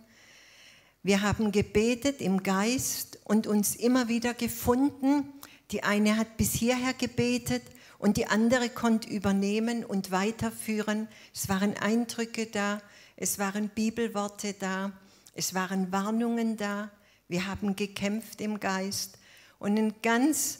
[1.02, 5.34] Wir haben gebetet im Geist und uns immer wieder gefunden.
[5.72, 7.64] Die eine hat bis hierher gebetet
[7.98, 11.08] und die andere konnte übernehmen und weiterführen.
[11.34, 12.82] Es waren Eindrücke da,
[13.16, 14.92] es waren Bibelworte da,
[15.34, 16.92] es waren Warnungen da.
[17.30, 19.18] Wir haben gekämpft im Geist
[19.60, 20.60] und ein ganz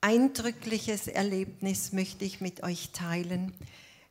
[0.00, 3.52] eindrückliches Erlebnis möchte ich mit euch teilen.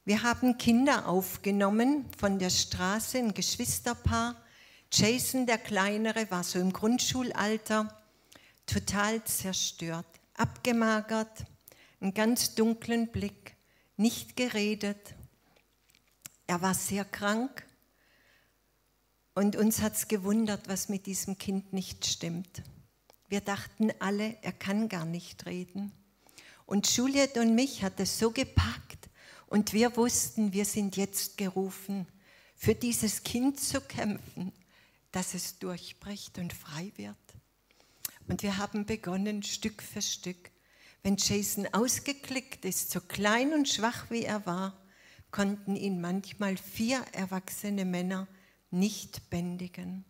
[0.03, 4.35] Wir haben Kinder aufgenommen von der Straße, ein Geschwisterpaar.
[4.91, 8.03] Jason, der Kleinere, war so im Grundschulalter,
[8.67, 11.45] total zerstört, abgemagert,
[12.01, 13.55] einen ganz dunklen Blick,
[13.97, 15.15] nicht geredet.
[16.45, 17.65] Er war sehr krank
[19.35, 22.63] und uns hat es gewundert, was mit diesem Kind nicht stimmt.
[23.27, 25.91] Wir dachten alle, er kann gar nicht reden.
[26.65, 29.09] Und Juliet und mich hat es so gepackt
[29.47, 32.07] und wir wussten, wir sind jetzt gerufen,
[32.55, 34.53] für dieses Kind zu kämpfen,
[35.11, 37.15] dass es durchbricht und frei wird.
[38.27, 40.49] Und wir haben begonnen, Stück für Stück.
[41.03, 44.81] Wenn Jason ausgeklickt ist, so klein und schwach wie er war,
[45.29, 48.27] konnten ihn manchmal vier erwachsene Männer
[48.71, 50.05] nicht bändigen.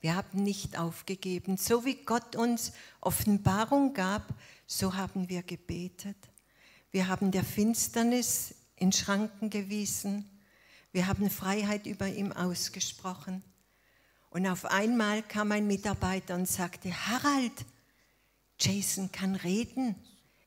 [0.00, 1.56] Wir haben nicht aufgegeben.
[1.56, 4.34] So wie Gott uns Offenbarung gab,
[4.66, 6.16] so haben wir gebetet.
[6.90, 10.28] Wir haben der Finsternis in Schranken gewiesen.
[10.90, 13.42] Wir haben Freiheit über ihm ausgesprochen.
[14.30, 17.64] Und auf einmal kam ein Mitarbeiter und sagte, Harald,
[18.58, 19.94] Jason kann reden.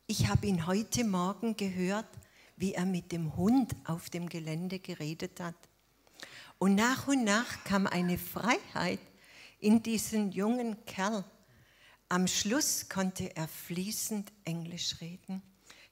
[0.06, 2.10] Ich habe ihn heute Morgen gehört,
[2.58, 5.56] wie er mit dem Hund auf dem Gelände geredet hat.
[6.58, 9.00] Und nach und nach kam eine Freiheit
[9.60, 11.24] in diesen jungen Kerl.
[12.10, 15.42] Am Schluss konnte er fließend Englisch reden.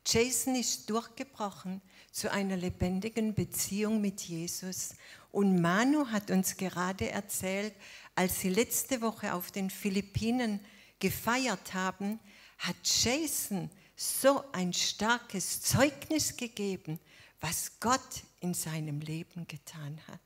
[0.06, 4.96] Jason ist durchgebrochen zu einer lebendigen Beziehung mit Jesus.
[5.32, 7.74] Und Manu hat uns gerade erzählt,
[8.16, 10.60] als sie letzte Woche auf den Philippinen
[11.00, 12.20] gefeiert haben,
[12.60, 17.00] hat Jason so ein starkes Zeugnis gegeben,
[17.40, 20.20] was Gott in seinem Leben getan hat.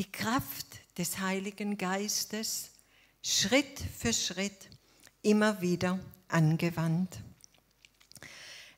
[0.00, 2.70] Die Kraft des Heiligen Geistes
[3.22, 4.70] Schritt für Schritt
[5.20, 7.20] immer wieder angewandt.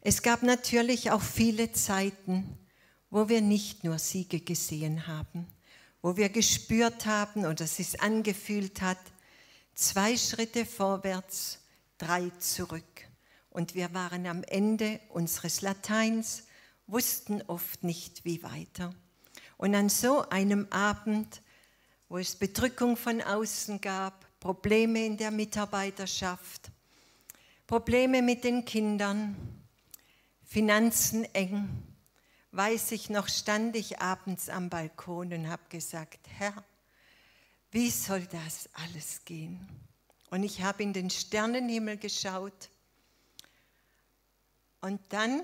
[0.01, 2.59] Es gab natürlich auch viele Zeiten,
[3.09, 5.47] wo wir nicht nur Siege gesehen haben,
[6.01, 8.99] wo wir gespürt haben oder es sich angefühlt hat,
[9.77, 11.61] zwei Schritte vorwärts,
[11.99, 13.07] drei zurück.
[13.49, 16.49] Und wir waren am Ende unseres Lateins,
[16.89, 18.93] wussten oft nicht, wie weiter.
[19.63, 21.41] Und an so einem Abend
[22.13, 26.71] wo es Bedrückung von außen gab, Probleme in der Mitarbeiterschaft,
[27.67, 29.35] Probleme mit den Kindern,
[30.45, 31.71] Finanzen eng.
[32.51, 36.63] Weiß ich noch, stand ich abends am Balkon und habe gesagt, Herr,
[37.71, 39.67] wie soll das alles gehen?
[40.29, 42.69] Und ich habe in den Sternenhimmel geschaut
[44.83, 45.41] und dann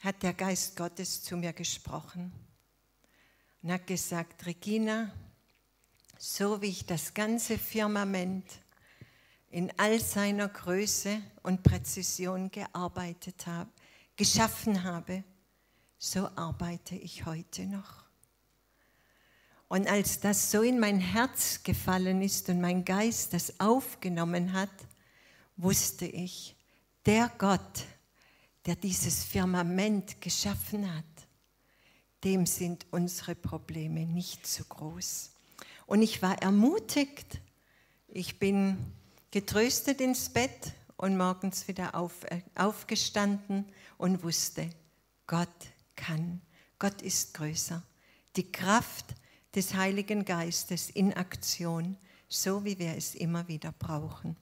[0.00, 2.32] hat der Geist Gottes zu mir gesprochen
[3.66, 5.10] und hat gesagt, Regina,
[6.16, 8.44] so wie ich das ganze Firmament
[9.50, 13.68] in all seiner Größe und Präzision gearbeitet habe,
[14.14, 15.24] geschaffen habe,
[15.98, 18.04] so arbeite ich heute noch.
[19.66, 24.70] Und als das so in mein Herz gefallen ist und mein Geist das aufgenommen hat,
[25.56, 26.54] wusste ich,
[27.04, 27.82] der Gott,
[28.64, 31.15] der dieses Firmament geschaffen hat,
[32.26, 35.30] dem sind unsere Probleme nicht zu groß.
[35.86, 37.40] Und ich war ermutigt.
[38.08, 38.78] Ich bin
[39.30, 43.64] getröstet ins Bett und morgens wieder auf, äh, aufgestanden
[43.96, 44.68] und wusste,
[45.28, 45.48] Gott
[45.94, 46.40] kann,
[46.80, 47.80] Gott ist größer.
[48.34, 49.06] Die Kraft
[49.54, 51.96] des Heiligen Geistes in Aktion,
[52.28, 54.36] so wie wir es immer wieder brauchen.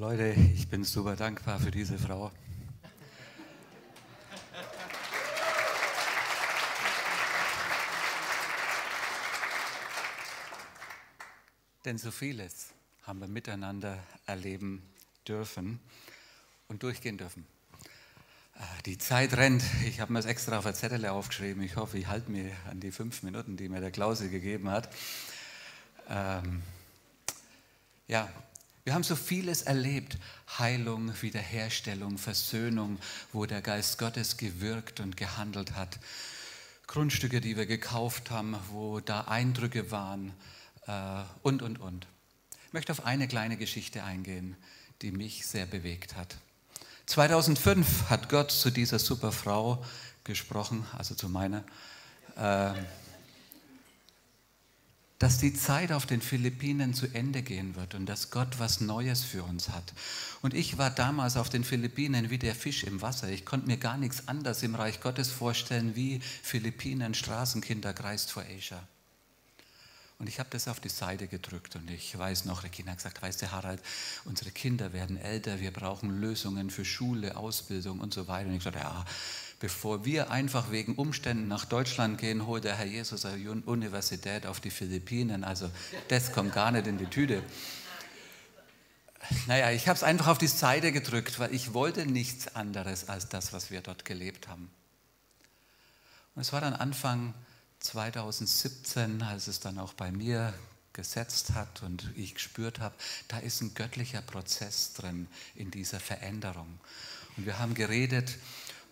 [0.00, 2.32] Leute, ich bin super dankbar für diese Frau.
[11.84, 12.68] Denn so vieles
[13.02, 14.82] haben wir miteinander erleben
[15.28, 15.78] dürfen
[16.68, 17.46] und durchgehen dürfen.
[18.54, 19.62] Äh, die Zeit rennt.
[19.84, 21.62] Ich habe mir das extra auf der Zettel aufgeschrieben.
[21.62, 24.88] Ich hoffe, ich halte mir an die fünf Minuten, die mir der Klause gegeben hat.
[26.08, 26.62] Ähm,
[28.08, 28.30] ja,
[28.90, 30.18] wir haben so vieles erlebt.
[30.58, 32.98] Heilung, Wiederherstellung, Versöhnung,
[33.32, 36.00] wo der Geist Gottes gewirkt und gehandelt hat.
[36.88, 40.32] Grundstücke, die wir gekauft haben, wo da Eindrücke waren
[40.88, 42.08] äh, und, und, und.
[42.66, 44.56] Ich möchte auf eine kleine Geschichte eingehen,
[45.02, 46.36] die mich sehr bewegt hat.
[47.06, 49.84] 2005 hat Gott zu dieser super Frau
[50.24, 51.62] gesprochen, also zu meiner,
[52.34, 52.72] äh,
[55.20, 59.22] dass die Zeit auf den Philippinen zu Ende gehen wird und dass Gott was Neues
[59.22, 59.92] für uns hat.
[60.40, 63.28] Und ich war damals auf den Philippinen wie der Fisch im Wasser.
[63.28, 68.82] Ich konnte mir gar nichts anderes im Reich Gottes vorstellen wie Philippinen, Straßenkinderkreis for Asia.
[70.18, 73.22] Und ich habe das auf die Seite gedrückt und ich weiß noch, Regina hat gesagt,
[73.22, 73.82] weißt du Harald,
[74.24, 78.48] unsere Kinder werden älter, wir brauchen Lösungen für Schule, Ausbildung und so weiter.
[78.48, 79.04] Und ich sagte, ja,
[79.60, 84.58] Bevor wir einfach wegen Umständen nach Deutschland gehen, holt der Herr Jesus eine Universität auf
[84.58, 85.44] die Philippinen.
[85.44, 85.70] Also
[86.08, 87.42] das kommt gar nicht in die Tüte.
[89.46, 93.28] Naja, ich habe es einfach auf die Seite gedrückt, weil ich wollte nichts anderes als
[93.28, 94.70] das, was wir dort gelebt haben.
[96.34, 97.34] Und es war dann Anfang
[97.80, 100.54] 2017, als es dann auch bei mir
[100.94, 102.94] gesetzt hat und ich gespürt habe,
[103.28, 106.80] da ist ein göttlicher Prozess drin in dieser Veränderung.
[107.36, 108.38] Und wir haben geredet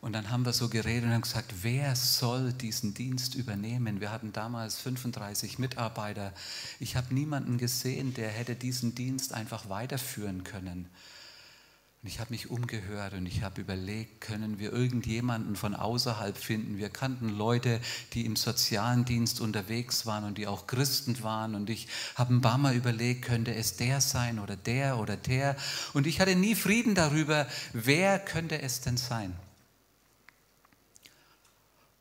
[0.01, 4.01] und dann haben wir so geredet und haben gesagt, wer soll diesen Dienst übernehmen?
[4.01, 6.33] Wir hatten damals 35 Mitarbeiter.
[6.79, 10.89] Ich habe niemanden gesehen, der hätte diesen Dienst einfach weiterführen können.
[12.01, 16.79] Und ich habe mich umgehört und ich habe überlegt, können wir irgendjemanden von außerhalb finden?
[16.79, 17.81] Wir kannten Leute,
[18.13, 21.57] die im sozialen Dienst unterwegs waren und die auch Christen waren.
[21.57, 25.57] Und ich habe ein paar Mal überlegt, könnte es der sein oder der oder der?
[25.93, 29.35] Und ich hatte nie Frieden darüber, wer könnte es denn sein?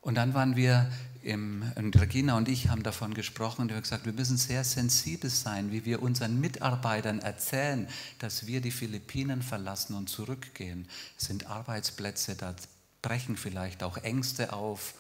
[0.08, 0.90] Und dann waren wir,
[1.22, 4.64] im, und Regina und ich haben davon gesprochen und wir haben gesagt, wir müssen sehr
[4.64, 10.88] sensibel sein, wie wir unseren Mitarbeitern erzählen, dass wir die Philippinen verlassen und zurückgehen.
[11.18, 12.56] Es sind Arbeitsplätze, da
[13.02, 14.94] brechen vielleicht auch Ängste auf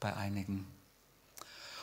[0.00, 0.64] bei einigen.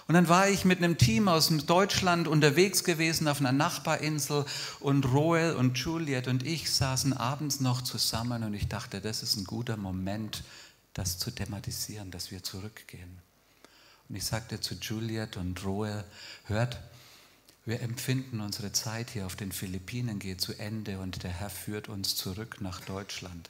[0.08, 4.46] Und dann war ich mit einem Team aus Deutschland unterwegs gewesen auf einer Nachbarinsel
[4.80, 9.36] und Roel und Juliet und ich saßen abends noch zusammen und ich dachte, das ist
[9.36, 10.44] ein guter Moment,
[10.94, 13.20] das zu thematisieren, dass wir zurückgehen.
[14.10, 16.04] Und ich sagte zu Juliet und Roel,
[16.46, 16.80] hört,
[17.66, 21.88] wir empfinden, unsere Zeit hier auf den Philippinen geht zu Ende und der Herr führt
[21.88, 23.50] uns zurück nach Deutschland.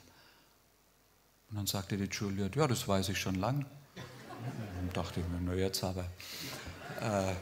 [1.50, 3.66] Und dann sagte die Juliet, ja, das weiß ich schon lang.
[4.80, 6.04] Und dachte ich mir, na jetzt aber.
[7.00, 7.34] Äh,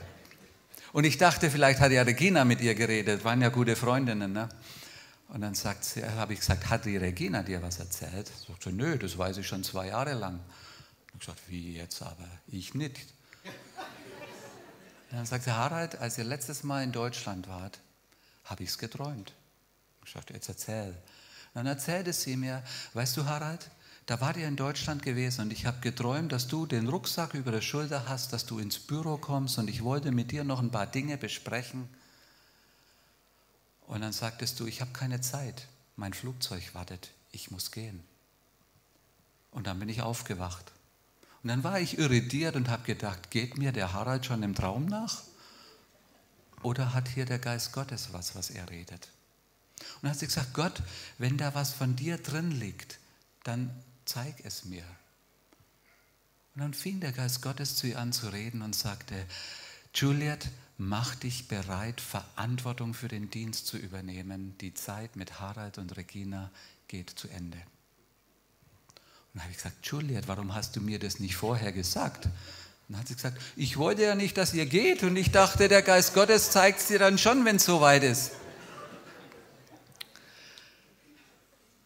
[0.92, 4.32] und ich dachte, vielleicht hat ja Regina mit ihr geredet, waren ja gute Freundinnen.
[4.32, 4.48] Ne?
[5.32, 8.30] Und dann habe ich gesagt, hat die Regina dir was erzählt?
[8.46, 10.40] Sagt sie, nö, das weiß ich schon zwei Jahre lang.
[11.14, 12.28] Ich gesagt, wie jetzt aber?
[12.48, 12.98] Ich nicht.
[15.10, 17.80] Und dann sagt sie, Harald, als ihr letztes Mal in Deutschland wart,
[18.44, 19.32] habe ich es geträumt.
[20.04, 20.88] Ich sagte, jetzt erzähl.
[20.88, 23.70] Und dann erzählte sie mir, weißt du, Harald,
[24.04, 27.52] da wart ihr in Deutschland gewesen und ich habe geträumt, dass du den Rucksack über
[27.52, 30.70] der Schulter hast, dass du ins Büro kommst und ich wollte mit dir noch ein
[30.70, 31.88] paar Dinge besprechen.
[33.92, 38.02] Und dann sagtest du, ich habe keine Zeit, mein Flugzeug wartet, ich muss gehen.
[39.50, 40.72] Und dann bin ich aufgewacht.
[41.42, 44.86] Und dann war ich irritiert und habe gedacht, geht mir der Harald schon im Traum
[44.86, 45.20] nach?
[46.62, 49.10] Oder hat hier der Geist Gottes was, was er redet?
[49.96, 50.82] Und dann hat sie gesagt, Gott,
[51.18, 52.98] wenn da was von dir drin liegt,
[53.44, 54.84] dann zeig es mir.
[56.54, 59.26] Und dann fing der Geist Gottes zu ihr an zu reden und sagte,
[59.94, 64.56] Juliet, mach dich bereit, Verantwortung für den Dienst zu übernehmen.
[64.60, 66.50] Die Zeit mit Harald und Regina
[66.88, 67.58] geht zu Ende.
[67.58, 72.26] Und dann habe ich gesagt, Juliet, warum hast du mir das nicht vorher gesagt?
[72.26, 72.32] Und
[72.88, 75.82] dann hat sie gesagt, ich wollte ja nicht, dass ihr geht und ich dachte, der
[75.82, 78.32] Geist Gottes zeigt es dir dann schon, wenn es soweit ist.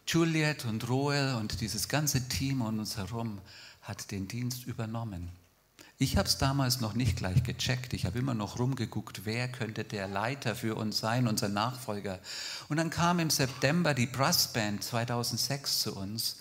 [0.07, 3.41] Juliet und Roel und dieses ganze Team um uns herum
[3.81, 5.29] hat den Dienst übernommen.
[5.99, 7.93] Ich habe es damals noch nicht gleich gecheckt.
[7.93, 12.19] Ich habe immer noch rumgeguckt, wer könnte der Leiter für uns sein, unser Nachfolger.
[12.69, 16.37] Und dann kam im September die Brassband 2006 zu uns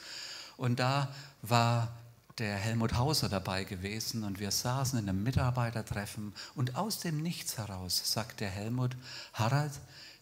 [0.59, 1.09] und da
[1.41, 1.97] war
[2.37, 7.57] der Helmut Hauser dabei gewesen und wir saßen in einem Mitarbeitertreffen und aus dem Nichts
[7.57, 8.95] heraus sagt der Helmut,
[9.33, 9.73] Harald,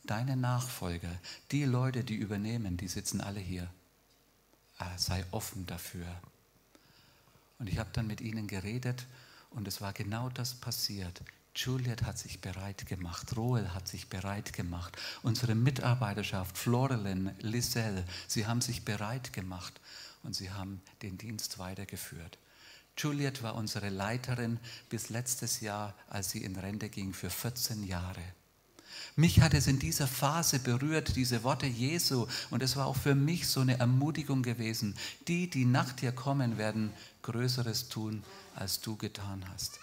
[0.05, 1.11] deine Nachfolger,
[1.51, 3.69] die Leute, die übernehmen, die sitzen alle hier.
[4.79, 6.07] Ah, sei offen dafür.
[7.59, 9.07] Und ich habe dann mit ihnen geredet
[9.55, 11.23] und es war genau das passiert.
[11.57, 18.47] Juliet hat sich bereit gemacht, Roel hat sich bereit gemacht, unsere Mitarbeiterschaft, Florelin, Liselle, sie
[18.47, 19.81] haben sich bereit gemacht
[20.25, 22.39] und sie haben den Dienst weitergeführt.
[22.97, 28.23] Juliet war unsere Leiterin bis letztes Jahr, als sie in Rente ging, für 14 Jahre.
[29.17, 32.27] Mich hat es in dieser Phase berührt, diese Worte Jesu.
[32.51, 34.97] Und es war auch für mich so eine Ermutigung gewesen.
[35.29, 36.93] Die, die nach dir kommen, werden
[37.23, 38.23] Größeres tun,
[38.55, 39.79] als du getan hast.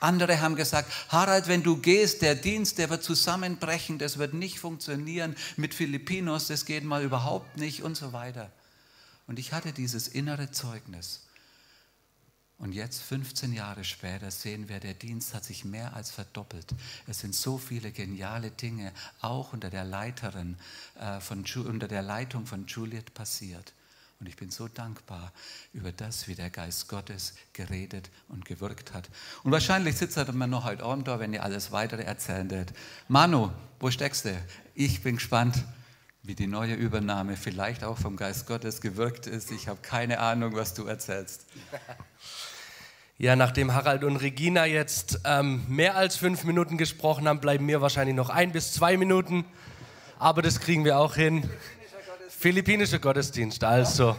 [0.00, 4.58] Andere haben gesagt, Harald, wenn du gehst, der Dienst, der wird zusammenbrechen, das wird nicht
[4.58, 8.50] funktionieren mit Filipinos, das geht mal überhaupt nicht und so weiter.
[9.26, 11.22] Und ich hatte dieses innere Zeugnis.
[12.58, 16.66] Und jetzt, 15 Jahre später, sehen wir, der Dienst hat sich mehr als verdoppelt.
[17.06, 20.56] Es sind so viele geniale Dinge, auch unter der Leiterin,
[20.98, 23.74] äh, von, unter der Leitung von Juliet passiert.
[24.18, 25.32] Und ich bin so dankbar
[25.72, 29.08] über das, wie der Geist Gottes geredet und gewirkt hat.
[29.42, 32.76] Und wahrscheinlich sitzt er noch heute Abend da, wenn ihr alles weitere erzählen werdet.
[33.08, 34.34] Manu, wo steckst du?
[34.74, 35.64] Ich bin gespannt,
[36.22, 39.50] wie die neue Übernahme vielleicht auch vom Geist Gottes gewirkt ist.
[39.52, 41.46] Ich habe keine Ahnung, was du erzählst.
[43.18, 47.80] Ja, nachdem Harald und Regina jetzt ähm, mehr als fünf Minuten gesprochen haben, bleiben mir
[47.80, 49.46] wahrscheinlich noch ein bis zwei Minuten.
[50.18, 51.48] Aber das kriegen wir auch hin.
[52.46, 54.14] Philippinischer Gottesdienst, also.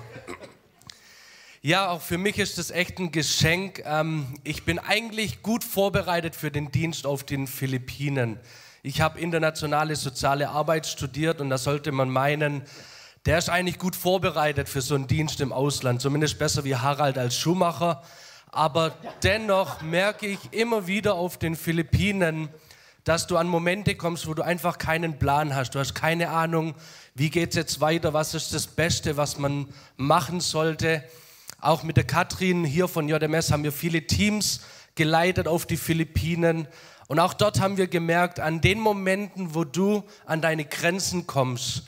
[1.61, 3.81] Ja, auch für mich ist das echt ein Geschenk.
[3.85, 8.37] Ähm, ich bin eigentlich gut vorbereitet für den Dienst auf den Philippinen.
[8.83, 12.63] Ich habe internationale soziale Arbeit studiert und da sollte man meinen,
[13.25, 17.17] der ist eigentlich gut vorbereitet für so einen Dienst im Ausland, zumindest besser wie Harald
[17.17, 18.03] als Schuhmacher.
[18.51, 22.49] Aber dennoch merke ich immer wieder auf den Philippinen,
[23.07, 25.75] dass du an Momente kommst, wo du einfach keinen Plan hast.
[25.75, 26.75] Du hast keine Ahnung,
[27.17, 31.03] wie geht es jetzt weiter, was ist das Beste, was man machen sollte.
[31.59, 34.61] Auch mit der Katrin hier von JMS haben wir viele Teams
[34.93, 36.67] geleitet auf die Philippinen.
[37.07, 41.85] Und auch dort haben wir gemerkt, an den Momenten, wo du an deine Grenzen kommst,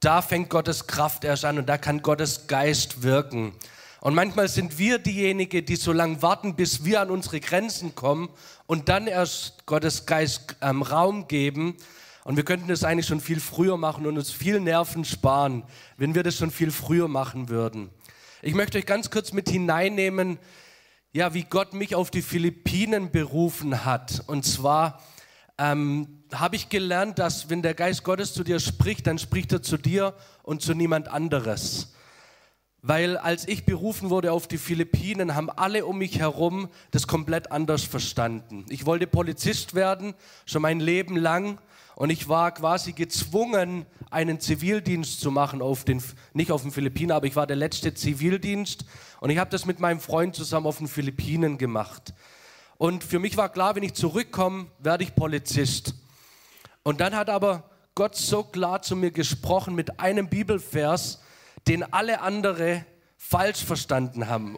[0.00, 3.52] da fängt Gottes Kraft erst an und da kann Gottes Geist wirken.
[4.00, 8.30] Und manchmal sind wir diejenigen, die so lange warten, bis wir an unsere Grenzen kommen
[8.66, 11.76] und dann erst Gottes Geist ähm, Raum geben.
[12.24, 15.64] Und wir könnten das eigentlich schon viel früher machen und uns viel Nerven sparen,
[15.96, 17.90] wenn wir das schon viel früher machen würden.
[18.42, 20.38] Ich möchte euch ganz kurz mit hineinnehmen,
[21.12, 24.22] ja, wie Gott mich auf die Philippinen berufen hat.
[24.26, 25.02] Und zwar
[25.58, 29.62] ähm, habe ich gelernt, dass wenn der Geist Gottes zu dir spricht, dann spricht er
[29.62, 31.92] zu dir und zu niemand anderes.
[32.84, 37.52] Weil als ich berufen wurde auf die Philippinen, haben alle um mich herum das komplett
[37.52, 38.66] anders verstanden.
[38.70, 40.14] Ich wollte Polizist werden,
[40.46, 41.60] schon mein Leben lang.
[41.94, 46.02] Und ich war quasi gezwungen, einen Zivildienst zu machen, auf den,
[46.32, 48.84] nicht auf den Philippinen, aber ich war der letzte Zivildienst.
[49.20, 52.12] Und ich habe das mit meinem Freund zusammen auf den Philippinen gemacht.
[52.78, 55.94] Und für mich war klar, wenn ich zurückkomme, werde ich Polizist.
[56.82, 61.20] Und dann hat aber Gott so klar zu mir gesprochen mit einem Bibelvers,
[61.68, 62.84] den alle andere
[63.16, 64.56] falsch verstanden haben.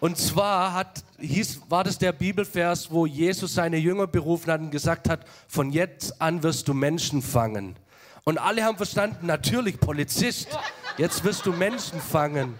[0.00, 4.70] Und zwar hat, hieß, war das der Bibelvers, wo Jesus seine Jünger berufen hat und
[4.70, 7.76] gesagt hat, von jetzt an wirst du Menschen fangen.
[8.24, 10.48] Und alle haben verstanden, natürlich Polizist,
[10.98, 12.54] jetzt wirst du Menschen fangen.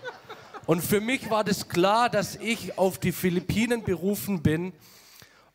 [0.67, 4.73] Und für mich war das klar, dass ich auf die Philippinen berufen bin,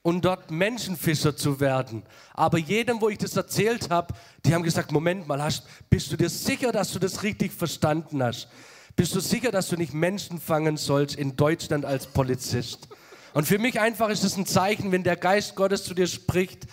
[0.04, 2.04] und dort Menschenfischer zu werden.
[2.34, 4.14] Aber jedem, wo ich das erzählt habe,
[4.46, 8.22] die haben gesagt, Moment mal, hast, bist du dir sicher, dass du das richtig verstanden
[8.22, 8.50] hast?
[8.96, 12.90] Bist du sicher, dass du nicht Menschen fangen sollst in Deutschland als Polizist?
[13.34, 16.68] Und für mich einfach ist es ein Zeichen, wenn der Geist Gottes zu dir spricht,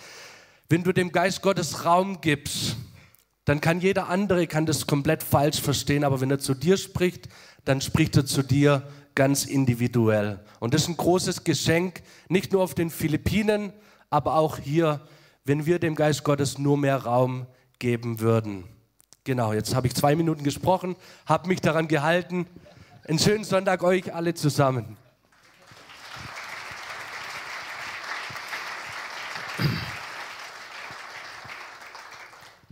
[0.69, 2.75] wenn du dem Geist Gottes Raum gibst,
[3.45, 7.27] dann kann jeder andere kann das komplett falsch verstehen, aber wenn er zu dir spricht,
[7.65, 8.83] dann spricht er zu dir
[9.15, 10.39] ganz individuell.
[10.59, 13.73] Und das ist ein großes Geschenk, nicht nur auf den Philippinen,
[14.09, 15.01] aber auch hier,
[15.45, 17.47] wenn wir dem Geist Gottes nur mehr Raum
[17.79, 18.63] geben würden.
[19.23, 20.95] Genau, jetzt habe ich zwei Minuten gesprochen,
[21.25, 22.47] habe mich daran gehalten.
[23.07, 24.97] Einen schönen Sonntag euch alle zusammen.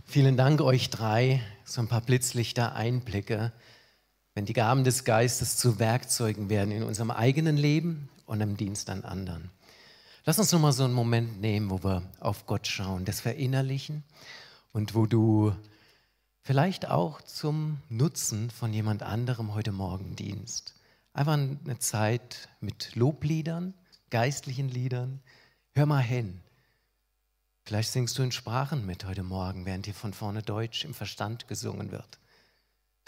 [0.06, 3.52] Vielen Dank euch drei, so ein paar Blitzlichter Einblicke
[4.40, 8.88] wenn die Gaben des Geistes zu Werkzeugen werden in unserem eigenen Leben und im Dienst
[8.88, 9.50] an anderen.
[10.24, 14.02] Lass uns noch mal so einen Moment nehmen, wo wir auf Gott schauen, das verinnerlichen
[14.72, 15.54] und wo du
[16.40, 20.74] vielleicht auch zum Nutzen von jemand anderem heute Morgen dienst.
[21.12, 23.74] Einfach eine Zeit mit Lobliedern,
[24.08, 25.20] geistlichen Liedern.
[25.74, 26.40] Hör mal hin.
[27.64, 31.46] Vielleicht singst du in Sprachen mit heute Morgen, während hier von vorne Deutsch im Verstand
[31.46, 32.19] gesungen wird.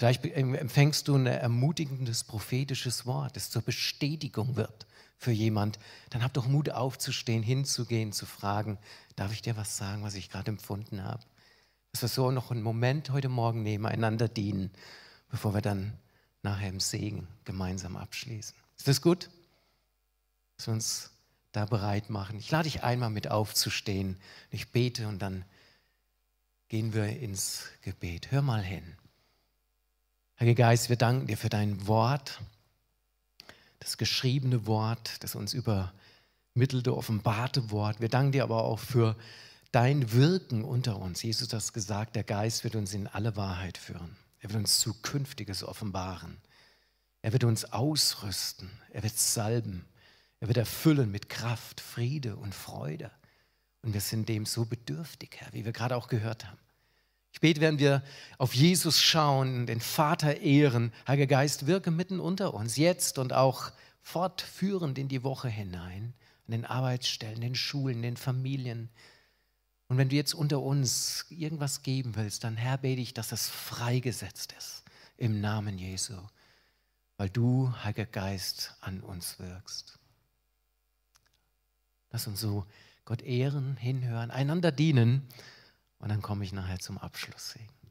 [0.02, 4.84] Vielleicht empfängst du ein ermutigendes prophetisches Wort, das zur Bestätigung wird
[5.16, 5.78] für jemand.
[6.10, 8.78] Dann hab doch Mut aufzustehen, hinzugehen, zu fragen,
[9.14, 11.22] darf ich dir was sagen, was ich gerade empfunden habe?
[11.92, 14.72] Dass wir so noch einen Moment heute Morgen nehmen, einander dienen,
[15.30, 15.92] bevor wir dann
[16.42, 18.56] nachher im Segen gemeinsam abschließen.
[18.76, 19.30] Ist das gut?
[20.56, 21.10] Dass wir uns
[21.52, 22.40] da bereit machen.
[22.40, 24.16] Ich lade dich einmal mit aufzustehen.
[24.50, 25.44] Ich bete und dann
[26.66, 28.32] gehen wir ins Gebet.
[28.32, 28.96] Hör mal hin.
[30.42, 32.40] Heiliger Geist, wir danken dir für dein Wort,
[33.78, 35.92] das geschriebene Wort, das uns über
[36.54, 38.00] mittelte, offenbarte Wort.
[38.00, 39.14] Wir danken dir aber auch für
[39.70, 41.22] dein Wirken unter uns.
[41.22, 44.16] Jesus hat gesagt, der Geist wird uns in alle Wahrheit führen.
[44.40, 46.38] Er wird uns Zukünftiges offenbaren.
[47.20, 48.68] Er wird uns ausrüsten.
[48.90, 49.84] Er wird salben.
[50.40, 53.12] Er wird erfüllen mit Kraft, Friede und Freude.
[53.82, 56.58] Und wir sind dem so bedürftig, Herr, wie wir gerade auch gehört haben.
[57.40, 58.02] Bete, werden wir
[58.38, 60.92] auf Jesus schauen, den Vater ehren.
[61.08, 63.72] Heiliger Geist, wirke mitten unter uns, jetzt und auch
[64.02, 66.14] fortführend in die Woche hinein,
[66.46, 68.90] in den Arbeitsstellen, in den Schulen, in den Familien.
[69.88, 73.48] Und wenn du jetzt unter uns irgendwas geben willst, dann Herr, bete ich, dass es
[73.48, 74.84] freigesetzt ist
[75.16, 76.14] im Namen Jesu,
[77.16, 79.98] weil du, Heiliger Geist, an uns wirkst.
[82.10, 82.66] Lass uns so
[83.04, 85.26] Gott ehren, hinhören, einander dienen.
[86.02, 87.81] Und dann komme ich nachher zum Abschlusssegen.